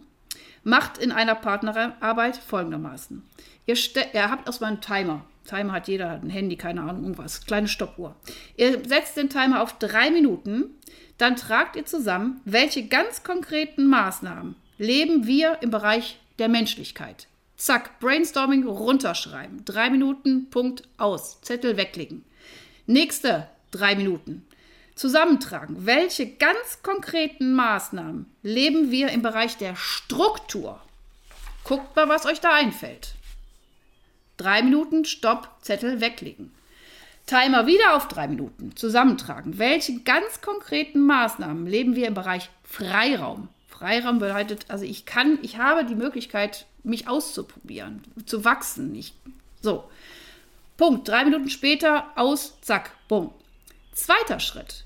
macht 0.63 0.98
in 0.98 1.12
einer 1.12 1.36
Partnerarbeit 1.36 2.38
folgendermaßen. 2.38 3.24
Ihr, 3.66 3.75
ihr 4.13 4.30
habt 4.30 4.48
erstmal 4.48 4.72
einen 4.72 4.82
Timer. 4.82 5.25
Timer 5.46 5.74
hat 5.74 5.88
jeder, 5.88 6.12
ein 6.12 6.30
Handy, 6.30 6.58
keine 6.58 6.82
Ahnung, 6.82 7.04
irgendwas, 7.04 7.46
kleine 7.46 7.68
Stoppuhr. 7.68 8.16
Ihr 8.56 8.84
setzt 8.88 9.18
den 9.18 9.30
Timer 9.30 9.63
auf 9.63 9.80
drei 9.80 10.12
Minuten, 10.12 10.75
dann 11.18 11.36
tragt 11.36 11.75
ihr 11.75 11.86
zusammen, 11.86 12.42
welche 12.46 12.88
ganz 12.88 13.24
konkreten 13.24 13.88
Maßnahmen 13.88 14.56
leben 14.78 15.28
wir 15.28 15.58
im 15.62 15.72
Bereich 15.72 16.20
der 16.39 16.50
Menschlichkeit. 16.50 17.28
Zack, 17.58 18.00
Brainstorming 18.00 18.66
runterschreiben. 18.66 19.66
Drei 19.66 19.89
Minuten, 19.89 20.50
Punkt 20.50 20.84
aus. 20.98 21.42
Zettel 21.42 21.75
weglegen. 21.75 22.24
Nächste 22.86 23.50
drei 23.72 23.96
Minuten. 23.96 24.46
Zusammentragen. 25.00 25.86
Welche 25.86 26.27
ganz 26.27 26.84
konkreten 26.84 27.53
Maßnahmen 27.53 28.25
leben 28.44 28.91
wir 28.91 29.08
im 29.12 29.22
Bereich 29.22 29.56
der 29.56 29.77
Struktur? 29.77 30.82
Guckt 31.63 31.96
mal, 31.96 32.10
was 32.10 32.25
euch 32.25 32.41
da 32.41 32.53
einfällt. 32.53 33.13
Drei 34.36 34.62
Minuten, 34.62 35.06
Stopp, 35.06 35.56
Zettel 35.62 36.01
weglegen. 36.01 36.51
Timer 37.27 37.65
wieder 37.65 37.96
auf 37.96 38.10
drei 38.10 38.27
Minuten. 38.27 38.75
Zusammentragen. 38.75 39.58
Welche 39.58 40.01
ganz 40.01 40.41
konkreten 40.41 41.00
Maßnahmen 41.06 41.65
leben 41.65 41.96
wir 41.96 42.06
im 42.06 42.13
Bereich 42.13 42.50
Freiraum? 42.65 43.48
Freiraum 43.70 44.20
bedeutet, 44.20 44.65
also 44.68 44.84
ich 44.84 45.06
kann, 45.06 45.39
ich 45.44 45.58
habe 45.58 45.86
die 45.86 45.96
Möglichkeit, 45.96 46.65
mich 46.84 47.08
auszuprobieren, 47.08 48.03
zu 48.25 48.44
wachsen. 48.44 48.94
Ich, 48.96 49.13
so. 49.62 49.89
Punkt. 50.75 51.08
Drei 51.08 51.24
Minuten 51.24 51.50
später 51.50 52.12
aus, 52.18 52.60
zack, 52.60 52.91
bumm. 53.08 53.34
Zweiter 53.94 54.41
Schritt. 54.41 54.84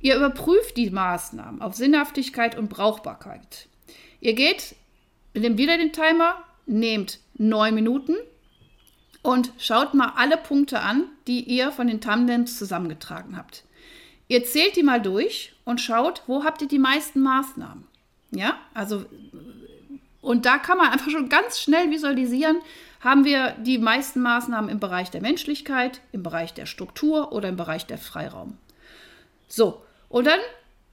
Ihr 0.00 0.16
überprüft 0.16 0.76
die 0.76 0.90
Maßnahmen 0.90 1.62
auf 1.62 1.74
Sinnhaftigkeit 1.74 2.56
und 2.56 2.68
Brauchbarkeit. 2.68 3.68
Ihr 4.20 4.34
geht, 4.34 4.76
nehmt 5.34 5.58
wieder 5.58 5.78
den 5.78 5.92
Timer, 5.92 6.42
nehmt 6.66 7.20
neun 7.34 7.74
Minuten 7.74 8.16
und 9.22 9.52
schaut 9.58 9.94
mal 9.94 10.12
alle 10.16 10.36
Punkte 10.36 10.80
an, 10.80 11.04
die 11.26 11.40
ihr 11.40 11.72
von 11.72 11.86
den 11.86 12.00
Tandems 12.00 12.58
zusammengetragen 12.58 13.36
habt. 13.36 13.64
Ihr 14.28 14.44
zählt 14.44 14.76
die 14.76 14.82
mal 14.82 15.00
durch 15.00 15.54
und 15.64 15.80
schaut, 15.80 16.22
wo 16.26 16.44
habt 16.44 16.62
ihr 16.62 16.68
die 16.68 16.78
meisten 16.78 17.20
Maßnahmen. 17.20 17.84
Ja, 18.32 18.58
also 18.74 19.04
und 20.20 20.44
da 20.44 20.58
kann 20.58 20.78
man 20.78 20.90
einfach 20.90 21.10
schon 21.10 21.28
ganz 21.28 21.60
schnell 21.60 21.90
visualisieren, 21.92 22.56
haben 23.00 23.24
wir 23.24 23.52
die 23.60 23.78
meisten 23.78 24.20
Maßnahmen 24.20 24.68
im 24.68 24.80
Bereich 24.80 25.08
der 25.12 25.20
Menschlichkeit, 25.20 26.00
im 26.10 26.24
Bereich 26.24 26.52
der 26.52 26.66
Struktur 26.66 27.30
oder 27.32 27.48
im 27.48 27.56
Bereich 27.56 27.86
der 27.86 27.98
Freiraum. 27.98 28.58
So, 29.46 29.84
und 30.16 30.24
dann 30.24 30.40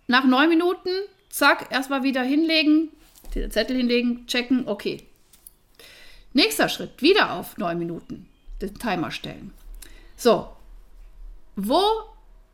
nach 0.07 0.25
neun 0.25 0.49
Minuten, 0.49 0.89
zack, 1.29 1.71
erstmal 1.71 2.03
wieder 2.03 2.21
hinlegen, 2.23 2.89
den 3.33 3.49
Zettel 3.51 3.77
hinlegen, 3.77 4.27
checken, 4.27 4.67
okay. 4.67 5.07
Nächster 6.33 6.67
Schritt, 6.67 7.01
wieder 7.01 7.31
auf 7.31 7.57
neun 7.57 7.79
Minuten 7.79 8.27
den 8.61 8.77
Timer 8.77 9.11
stellen. 9.11 9.53
So, 10.17 10.49
wo, 11.55 11.81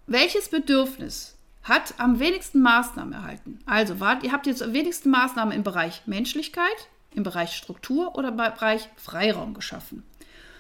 welches 0.05 0.49
Bedürfnis 0.49 1.35
hat 1.63 1.95
am 1.97 2.19
wenigsten 2.19 2.61
Maßnahmen 2.61 3.13
erhalten. 3.13 3.57
Also 3.65 3.99
wart, 3.99 4.23
ihr 4.23 4.31
habt 4.31 4.45
jetzt 4.45 4.61
am 4.61 4.73
wenigsten 4.73 5.09
Maßnahmen 5.09 5.55
im 5.55 5.63
Bereich 5.63 6.03
Menschlichkeit, 6.05 6.88
im 7.15 7.23
Bereich 7.23 7.55
Struktur 7.55 8.15
oder 8.15 8.27
im 8.27 8.38
Bereich 8.38 8.89
Freiraum 8.95 9.55
geschaffen. 9.55 10.03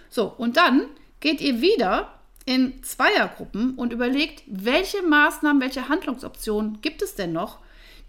So, 0.09 0.25
und 0.25 0.57
dann 0.57 0.87
geht 1.19 1.39
ihr 1.39 1.61
wieder 1.61 2.18
in 2.45 2.81
Zweiergruppen 2.83 3.75
und 3.75 3.93
überlegt, 3.93 4.43
welche 4.47 5.01
Maßnahmen, 5.01 5.61
welche 5.61 5.89
Handlungsoptionen 5.89 6.81
gibt 6.81 7.01
es 7.01 7.15
denn 7.15 7.31
noch, 7.31 7.59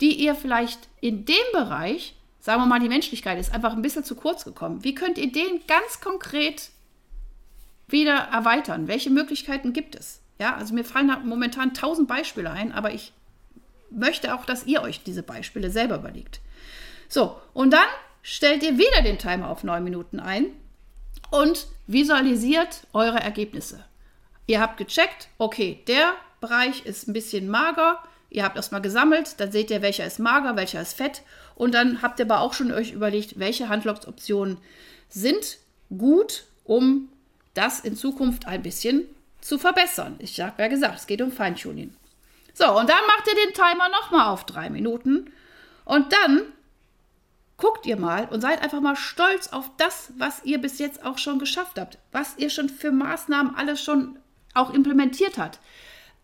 die 0.01 0.15
ihr 0.15 0.35
vielleicht 0.35 0.89
in 1.01 1.25
dem 1.25 1.37
Bereich, 1.53 2.15
sagen 2.41 2.63
wir 2.63 2.67
mal, 2.67 2.81
die 2.81 2.89
Menschlichkeit 2.89 3.39
ist 3.39 3.53
einfach 3.53 3.75
ein 3.75 3.83
bisschen 3.83 4.05
zu 4.05 4.15
kurz 4.15 4.45
gekommen. 4.45 4.83
Wie 4.83 4.95
könnt 4.95 5.19
ihr 5.19 5.31
den 5.31 5.61
ganz 5.67 6.01
konkret 6.01 6.71
wieder 7.89 8.15
erweitern? 8.15 8.89
Welche 8.89 9.11
Möglichkeiten 9.11 9.73
gibt 9.73 9.95
es? 9.95 10.21
Ja, 10.39 10.57
also 10.57 10.73
mir 10.73 10.85
fallen 10.85 11.15
momentan 11.25 11.75
tausend 11.75 12.09
Beispiele 12.09 12.51
ein, 12.51 12.73
aber 12.73 12.95
ich 12.95 13.13
möchte 13.91 14.35
auch, 14.35 14.47
dass 14.47 14.67
ihr 14.67 14.81
euch 14.83 15.03
diese 15.03 15.23
Beispiele 15.23 15.71
selber 15.71 15.97
überlegt. 15.97 16.41
So, 17.09 17.37
und 17.53 17.73
dann 17.73 17.89
stellt 18.23 18.63
ihr 18.63 18.79
wieder 18.79 19.03
den 19.03 19.19
Timer 19.19 19.51
auf 19.51 19.65
neun 19.65 19.85
Minuten 19.85 20.19
ein 20.19 20.47
und 21.31 21.67
visualisiert 21.87 22.87
eure 22.93 23.21
Ergebnisse. 23.21 23.85
Ihr 24.51 24.61
habt 24.61 24.79
gecheckt, 24.79 25.29
okay, 25.39 25.81
der 25.87 26.13
Bereich 26.41 26.85
ist 26.85 27.07
ein 27.07 27.13
bisschen 27.13 27.49
mager. 27.49 28.03
Ihr 28.31 28.43
habt 28.43 28.57
erstmal 28.57 28.83
gesammelt, 28.83 29.39
dann 29.39 29.53
seht 29.53 29.71
ihr, 29.71 29.81
welcher 29.81 30.05
ist 30.05 30.19
mager, 30.19 30.57
welcher 30.57 30.81
ist 30.83 30.97
fett. 30.97 31.23
Und 31.55 31.73
dann 31.73 32.03
habt 32.03 32.19
ihr 32.19 32.25
aber 32.25 32.41
auch 32.41 32.53
schon 32.53 32.73
euch 32.73 32.91
überlegt, 32.91 33.39
welche 33.39 33.69
Handlungsoptionen 33.69 34.59
sind 35.09 35.59
gut, 35.97 36.47
um 36.65 37.11
das 37.55 37.79
in 37.79 37.95
Zukunft 37.95 38.49
ein 38.49 38.65
bisschen 38.65 39.05
zu 39.41 39.57
verbessern. 39.57 40.17
Ich 40.19 40.41
habe 40.41 40.61
ja 40.61 40.67
gesagt, 40.67 40.99
es 40.99 41.07
geht 41.07 41.23
um 41.23 41.31
Feintuning. 41.31 41.95
So, 42.53 42.77
und 42.77 42.91
dann 42.91 43.07
macht 43.07 43.29
ihr 43.29 43.47
den 43.47 43.55
Timer 43.55 43.89
nochmal 43.89 44.31
auf 44.31 44.47
drei 44.47 44.69
Minuten. 44.69 45.33
Und 45.85 46.13
dann 46.13 46.43
guckt 47.57 47.87
ihr 47.87 47.97
mal 47.97 48.27
und 48.27 48.41
seid 48.41 48.63
einfach 48.63 48.81
mal 48.81 48.97
stolz 48.97 49.53
auf 49.53 49.71
das, 49.77 50.13
was 50.19 50.45
ihr 50.45 50.61
bis 50.61 50.81
jetzt 50.81 51.05
auch 51.05 51.19
schon 51.19 51.39
geschafft 51.39 51.79
habt. 51.79 51.99
Was 52.11 52.37
ihr 52.37 52.51
schon 52.51 52.69
für 52.69 52.91
Maßnahmen 52.91 53.55
alles 53.55 53.81
schon 53.81 54.19
auch 54.55 54.73
implementiert 54.73 55.39
hat 55.39 55.61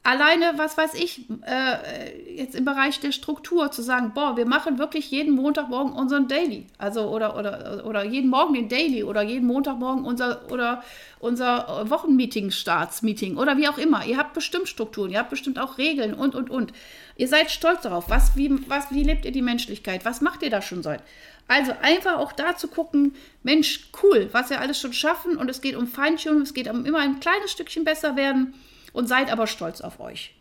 alleine, 0.06 0.52
was 0.56 0.78
weiß 0.78 0.94
ich, 0.94 1.24
äh, 1.44 2.36
jetzt 2.36 2.54
im 2.54 2.64
Bereich 2.64 3.00
der 3.00 3.10
Struktur 3.10 3.72
zu 3.72 3.82
sagen, 3.82 4.12
boah, 4.14 4.36
wir 4.36 4.46
machen 4.46 4.78
wirklich 4.78 5.10
jeden 5.10 5.34
Montagmorgen 5.34 5.92
unseren 5.92 6.28
Daily. 6.28 6.66
Also 6.78 7.08
oder, 7.08 7.36
oder, 7.36 7.84
oder 7.84 8.04
jeden 8.04 8.30
Morgen 8.30 8.54
den 8.54 8.68
Daily 8.68 9.02
oder 9.02 9.22
jeden 9.22 9.46
Montagmorgen 9.46 10.04
unser 10.04 10.50
oder 10.52 10.84
unser 11.18 11.90
Wochenmeeting, 11.90 12.52
Startsmeeting 12.52 13.36
oder 13.36 13.56
wie 13.56 13.68
auch 13.68 13.78
immer. 13.78 14.06
Ihr 14.06 14.16
habt 14.16 14.32
bestimmt 14.32 14.68
Strukturen, 14.68 15.10
ihr 15.10 15.18
habt 15.18 15.30
bestimmt 15.30 15.58
auch 15.58 15.76
Regeln 15.76 16.14
und 16.14 16.36
und 16.36 16.50
und. 16.50 16.72
Ihr 17.16 17.26
seid 17.26 17.50
stolz 17.50 17.82
darauf. 17.82 18.08
Was, 18.08 18.36
wie, 18.36 18.50
was, 18.68 18.92
wie 18.92 19.02
lebt 19.02 19.24
ihr 19.24 19.32
die 19.32 19.42
Menschlichkeit? 19.42 20.04
Was 20.04 20.20
macht 20.20 20.42
ihr 20.42 20.50
da 20.50 20.62
schon 20.62 20.84
seit? 20.84 21.02
Also 21.48 21.72
einfach 21.80 22.18
auch 22.18 22.32
da 22.32 22.56
zu 22.56 22.68
gucken, 22.68 23.14
Mensch, 23.42 23.90
cool, 24.02 24.28
was 24.32 24.50
wir 24.50 24.60
alles 24.60 24.80
schon 24.80 24.92
schaffen 24.92 25.36
und 25.36 25.48
es 25.48 25.60
geht 25.60 25.76
um 25.76 25.86
Feintuning, 25.86 26.42
es 26.42 26.54
geht 26.54 26.68
um 26.68 26.84
immer 26.84 26.98
ein 26.98 27.20
kleines 27.20 27.52
Stückchen 27.52 27.84
besser 27.84 28.16
werden 28.16 28.54
und 28.92 29.08
seid 29.08 29.30
aber 29.30 29.46
stolz 29.46 29.80
auf 29.80 30.00
euch. 30.00 30.34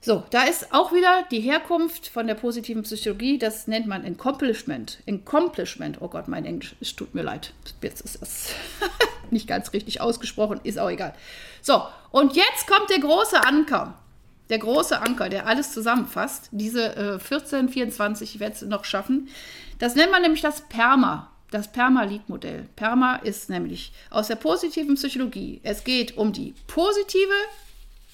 So, 0.00 0.22
da 0.30 0.44
ist 0.44 0.72
auch 0.72 0.92
wieder 0.92 1.24
die 1.30 1.40
Herkunft 1.40 2.08
von 2.08 2.28
der 2.28 2.34
positiven 2.34 2.82
Psychologie, 2.82 3.36
das 3.38 3.66
nennt 3.66 3.86
man 3.86 4.04
Accomplishment. 4.04 4.98
Accomplishment, 5.08 5.98
oh 6.00 6.08
Gott, 6.08 6.28
mein 6.28 6.44
Englisch, 6.44 6.76
es 6.80 6.94
tut 6.94 7.14
mir 7.14 7.22
leid. 7.22 7.52
Jetzt 7.82 8.02
ist 8.02 8.22
das 8.22 8.50
nicht 9.30 9.48
ganz 9.48 9.72
richtig 9.72 10.00
ausgesprochen, 10.00 10.60
ist 10.62 10.78
auch 10.78 10.90
egal. 10.90 11.14
So, 11.62 11.82
und 12.10 12.36
jetzt 12.36 12.66
kommt 12.68 12.90
der 12.90 13.00
große 13.00 13.44
Anker. 13.44 13.98
Der 14.50 14.58
große 14.58 15.00
Anker, 15.00 15.28
der 15.28 15.46
alles 15.46 15.72
zusammenfasst. 15.72 16.48
Diese 16.52 16.96
äh, 16.96 17.18
14, 17.18 17.68
24, 17.68 18.34
ich 18.34 18.40
werde 18.40 18.54
es 18.54 18.62
noch 18.62 18.84
schaffen. 18.84 19.28
Das 19.78 19.94
nennt 19.94 20.10
man 20.10 20.22
nämlich 20.22 20.40
das 20.40 20.62
PERMA 20.68 21.30
das 21.50 21.72
Perma-Lead-Modell. 21.72 22.68
Perma 22.76 23.16
ist 23.16 23.48
nämlich 23.48 23.92
aus 24.10 24.28
der 24.28 24.36
positiven 24.36 24.96
Psychologie. 24.96 25.60
Es 25.62 25.84
geht 25.84 26.16
um 26.16 26.32
die 26.32 26.54
positive 26.66 27.32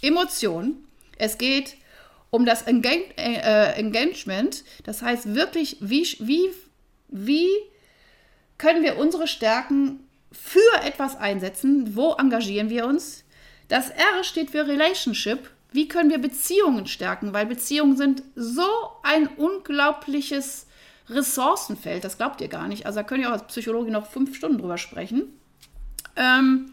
Emotion. 0.02 0.76
Es 1.18 1.38
geht 1.38 1.76
um 2.30 2.44
das 2.44 2.62
Engage 2.62 3.16
äh, 3.16 3.72
Engagement. 3.74 4.64
Das 4.84 5.02
heißt 5.02 5.34
wirklich, 5.34 5.78
wie, 5.80 6.06
wie, 6.20 6.50
wie 7.08 7.48
können 8.58 8.82
wir 8.82 8.98
unsere 8.98 9.26
Stärken 9.26 10.00
für 10.30 10.82
etwas 10.84 11.16
einsetzen? 11.16 11.96
Wo 11.96 12.12
engagieren 12.12 12.70
wir 12.70 12.86
uns? 12.86 13.24
Das 13.68 13.90
R 13.90 14.22
steht 14.22 14.50
für 14.50 14.66
Relationship. 14.66 15.50
Wie 15.74 15.88
können 15.88 16.08
wir 16.08 16.18
Beziehungen 16.18 16.86
stärken? 16.86 17.32
Weil 17.32 17.46
Beziehungen 17.46 17.96
sind 17.96 18.22
so 18.36 18.62
ein 19.02 19.26
unglaubliches 19.26 20.68
Ressourcenfeld, 21.08 22.04
das 22.04 22.16
glaubt 22.16 22.40
ihr 22.40 22.46
gar 22.46 22.68
nicht. 22.68 22.86
Also 22.86 23.00
da 23.00 23.02
könnt 23.02 23.22
ihr 23.22 23.28
auch 23.28 23.32
als 23.32 23.48
Psychologe 23.48 23.90
noch 23.90 24.06
fünf 24.06 24.36
Stunden 24.36 24.58
drüber 24.58 24.78
sprechen. 24.78 25.24
Ähm, 26.14 26.70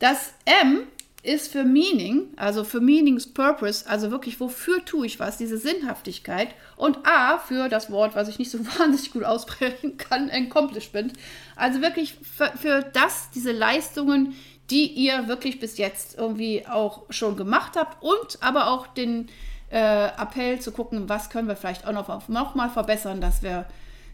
das 0.00 0.34
M 0.46 0.82
ist 1.22 1.52
für 1.52 1.62
Meaning, 1.62 2.26
also 2.34 2.64
für 2.64 2.80
Meanings 2.80 3.32
Purpose, 3.32 3.88
also 3.88 4.10
wirklich, 4.10 4.40
wofür 4.40 4.84
tue 4.84 5.06
ich 5.06 5.20
was, 5.20 5.38
diese 5.38 5.56
Sinnhaftigkeit. 5.56 6.48
Und 6.74 6.98
A 7.06 7.38
für 7.38 7.68
das 7.68 7.88
Wort, 7.92 8.16
was 8.16 8.26
ich 8.26 8.40
nicht 8.40 8.50
so 8.50 8.58
wahnsinnig 8.78 9.12
gut 9.12 9.22
aussprechen 9.22 9.96
kann, 9.96 10.28
Accomplishment. 10.28 11.12
Also 11.54 11.80
wirklich 11.80 12.16
für, 12.36 12.52
für 12.60 12.82
das, 12.82 13.30
diese 13.30 13.52
Leistungen, 13.52 14.34
die 14.70 14.86
ihr 14.86 15.28
wirklich 15.28 15.60
bis 15.60 15.78
jetzt 15.78 16.16
irgendwie 16.16 16.66
auch 16.66 17.02
schon 17.10 17.36
gemacht 17.36 17.72
habt 17.76 18.02
und 18.02 18.38
aber 18.40 18.68
auch 18.68 18.86
den, 18.86 19.28
äh, 19.70 20.06
Appell 20.06 20.60
zu 20.60 20.70
gucken, 20.70 21.08
was 21.08 21.30
können 21.30 21.48
wir 21.48 21.56
vielleicht 21.56 21.86
auch 21.86 21.92
noch, 21.92 22.28
noch 22.28 22.54
mal 22.54 22.70
verbessern, 22.70 23.20
dass 23.20 23.42
wir 23.42 23.66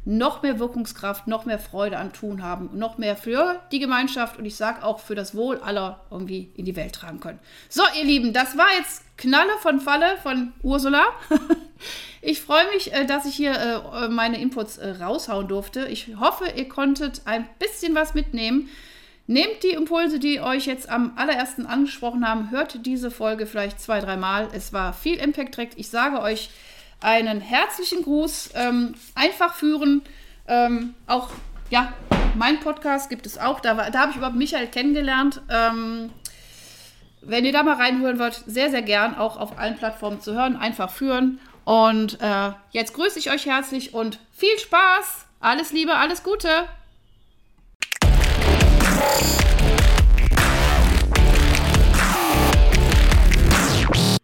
noch 0.07 0.43
mehr 0.43 0.59
Wirkungskraft, 0.59 1.27
noch 1.27 1.45
mehr 1.45 1.59
Freude 1.59 1.99
am 1.99 2.15
Tun 2.15 2.43
haben, 2.43 2.71
noch 2.73 2.97
mehr 2.97 3.17
für 3.17 3.61
die 3.71 3.79
Gemeinschaft 3.79 4.39
und 4.39 4.47
ich 4.47 4.57
sage 4.57 4.83
auch 4.83 4.99
für 4.99 5.15
das 5.15 5.35
Wohl 5.35 5.59
aller 5.59 6.01
irgendwie 6.11 6.51
in 6.57 6.65
die 6.65 6.77
Welt 6.77 6.95
tragen 6.95 7.21
können. 7.21 7.39
So, 7.69 7.83
ihr 7.99 8.05
Lieben, 8.05 8.33
das 8.33 8.57
war 8.57 8.69
jetzt 8.79 9.03
Knalle 9.19 9.53
von 9.61 9.81
Falle 9.81 10.17
von 10.23 10.53
Ursula. 10.63 11.05
Ich 12.23 12.43
freue 12.43 12.69
mich, 12.75 12.93
äh, 12.93 13.07
dass 13.07 13.25
ich 13.25 13.35
hier 13.35 13.55
äh, 13.55 14.09
meine 14.09 14.39
Inputs 14.39 14.77
äh, 14.77 14.91
raushauen 14.91 15.49
durfte. 15.49 15.87
Ich 15.87 16.17
hoffe, 16.21 16.45
ihr 16.55 16.69
konntet 16.69 17.23
ein 17.25 17.49
bisschen 17.59 17.95
was 17.95 18.13
mitnehmen. 18.13 18.69
Nehmt 19.31 19.63
die 19.63 19.71
Impulse, 19.71 20.19
die 20.19 20.41
euch 20.41 20.67
jetzt 20.67 20.91
am 20.91 21.13
allerersten 21.15 21.65
angesprochen 21.65 22.27
haben, 22.27 22.51
hört 22.51 22.85
diese 22.85 23.13
Folge 23.13 23.47
vielleicht 23.47 23.81
zwei, 23.81 24.01
dreimal. 24.01 24.49
Es 24.53 24.73
war 24.73 24.93
viel 24.93 25.19
Impact 25.19 25.57
direkt. 25.57 25.79
Ich 25.79 25.89
sage 25.89 26.21
euch 26.21 26.51
einen 27.01 27.41
herzlichen 27.41 28.03
Gruß. 28.03 28.51
Ähm, 28.55 28.97
einfach 29.15 29.55
führen. 29.55 30.03
Ähm, 30.49 30.97
auch, 31.07 31.29
ja, 31.71 31.93
mein 32.35 32.59
Podcast 32.59 33.09
gibt 33.09 33.25
es 33.25 33.39
auch. 33.39 33.61
Da, 33.61 33.91
da 33.91 34.01
habe 34.01 34.11
ich 34.11 34.17
überhaupt 34.17 34.35
Michael 34.35 34.67
kennengelernt. 34.67 35.41
Ähm, 35.49 36.11
wenn 37.23 37.45
ihr 37.45 37.53
da 37.53 37.63
mal 37.63 37.77
reinhören 37.77 38.19
wollt, 38.19 38.43
sehr, 38.49 38.71
sehr 38.71 38.83
gern 38.83 39.15
auch 39.15 39.37
auf 39.37 39.61
allen 39.61 39.77
Plattformen 39.77 40.21
zu 40.21 40.35
hören. 40.35 40.57
Einfach 40.57 40.91
führen. 40.91 41.39
Und 41.65 42.21
äh, 42.21 42.51
jetzt 42.73 42.95
grüße 42.95 43.21
ich 43.21 43.31
euch 43.31 43.47
herzlich 43.47 43.95
und 43.95 44.19
viel 44.33 44.59
Spaß. 44.59 45.27
Alles 45.39 45.71
Liebe, 45.71 45.95
alles 45.95 46.25
Gute. 46.25 46.49
Thank 49.01 49.99
you. 49.99 50.00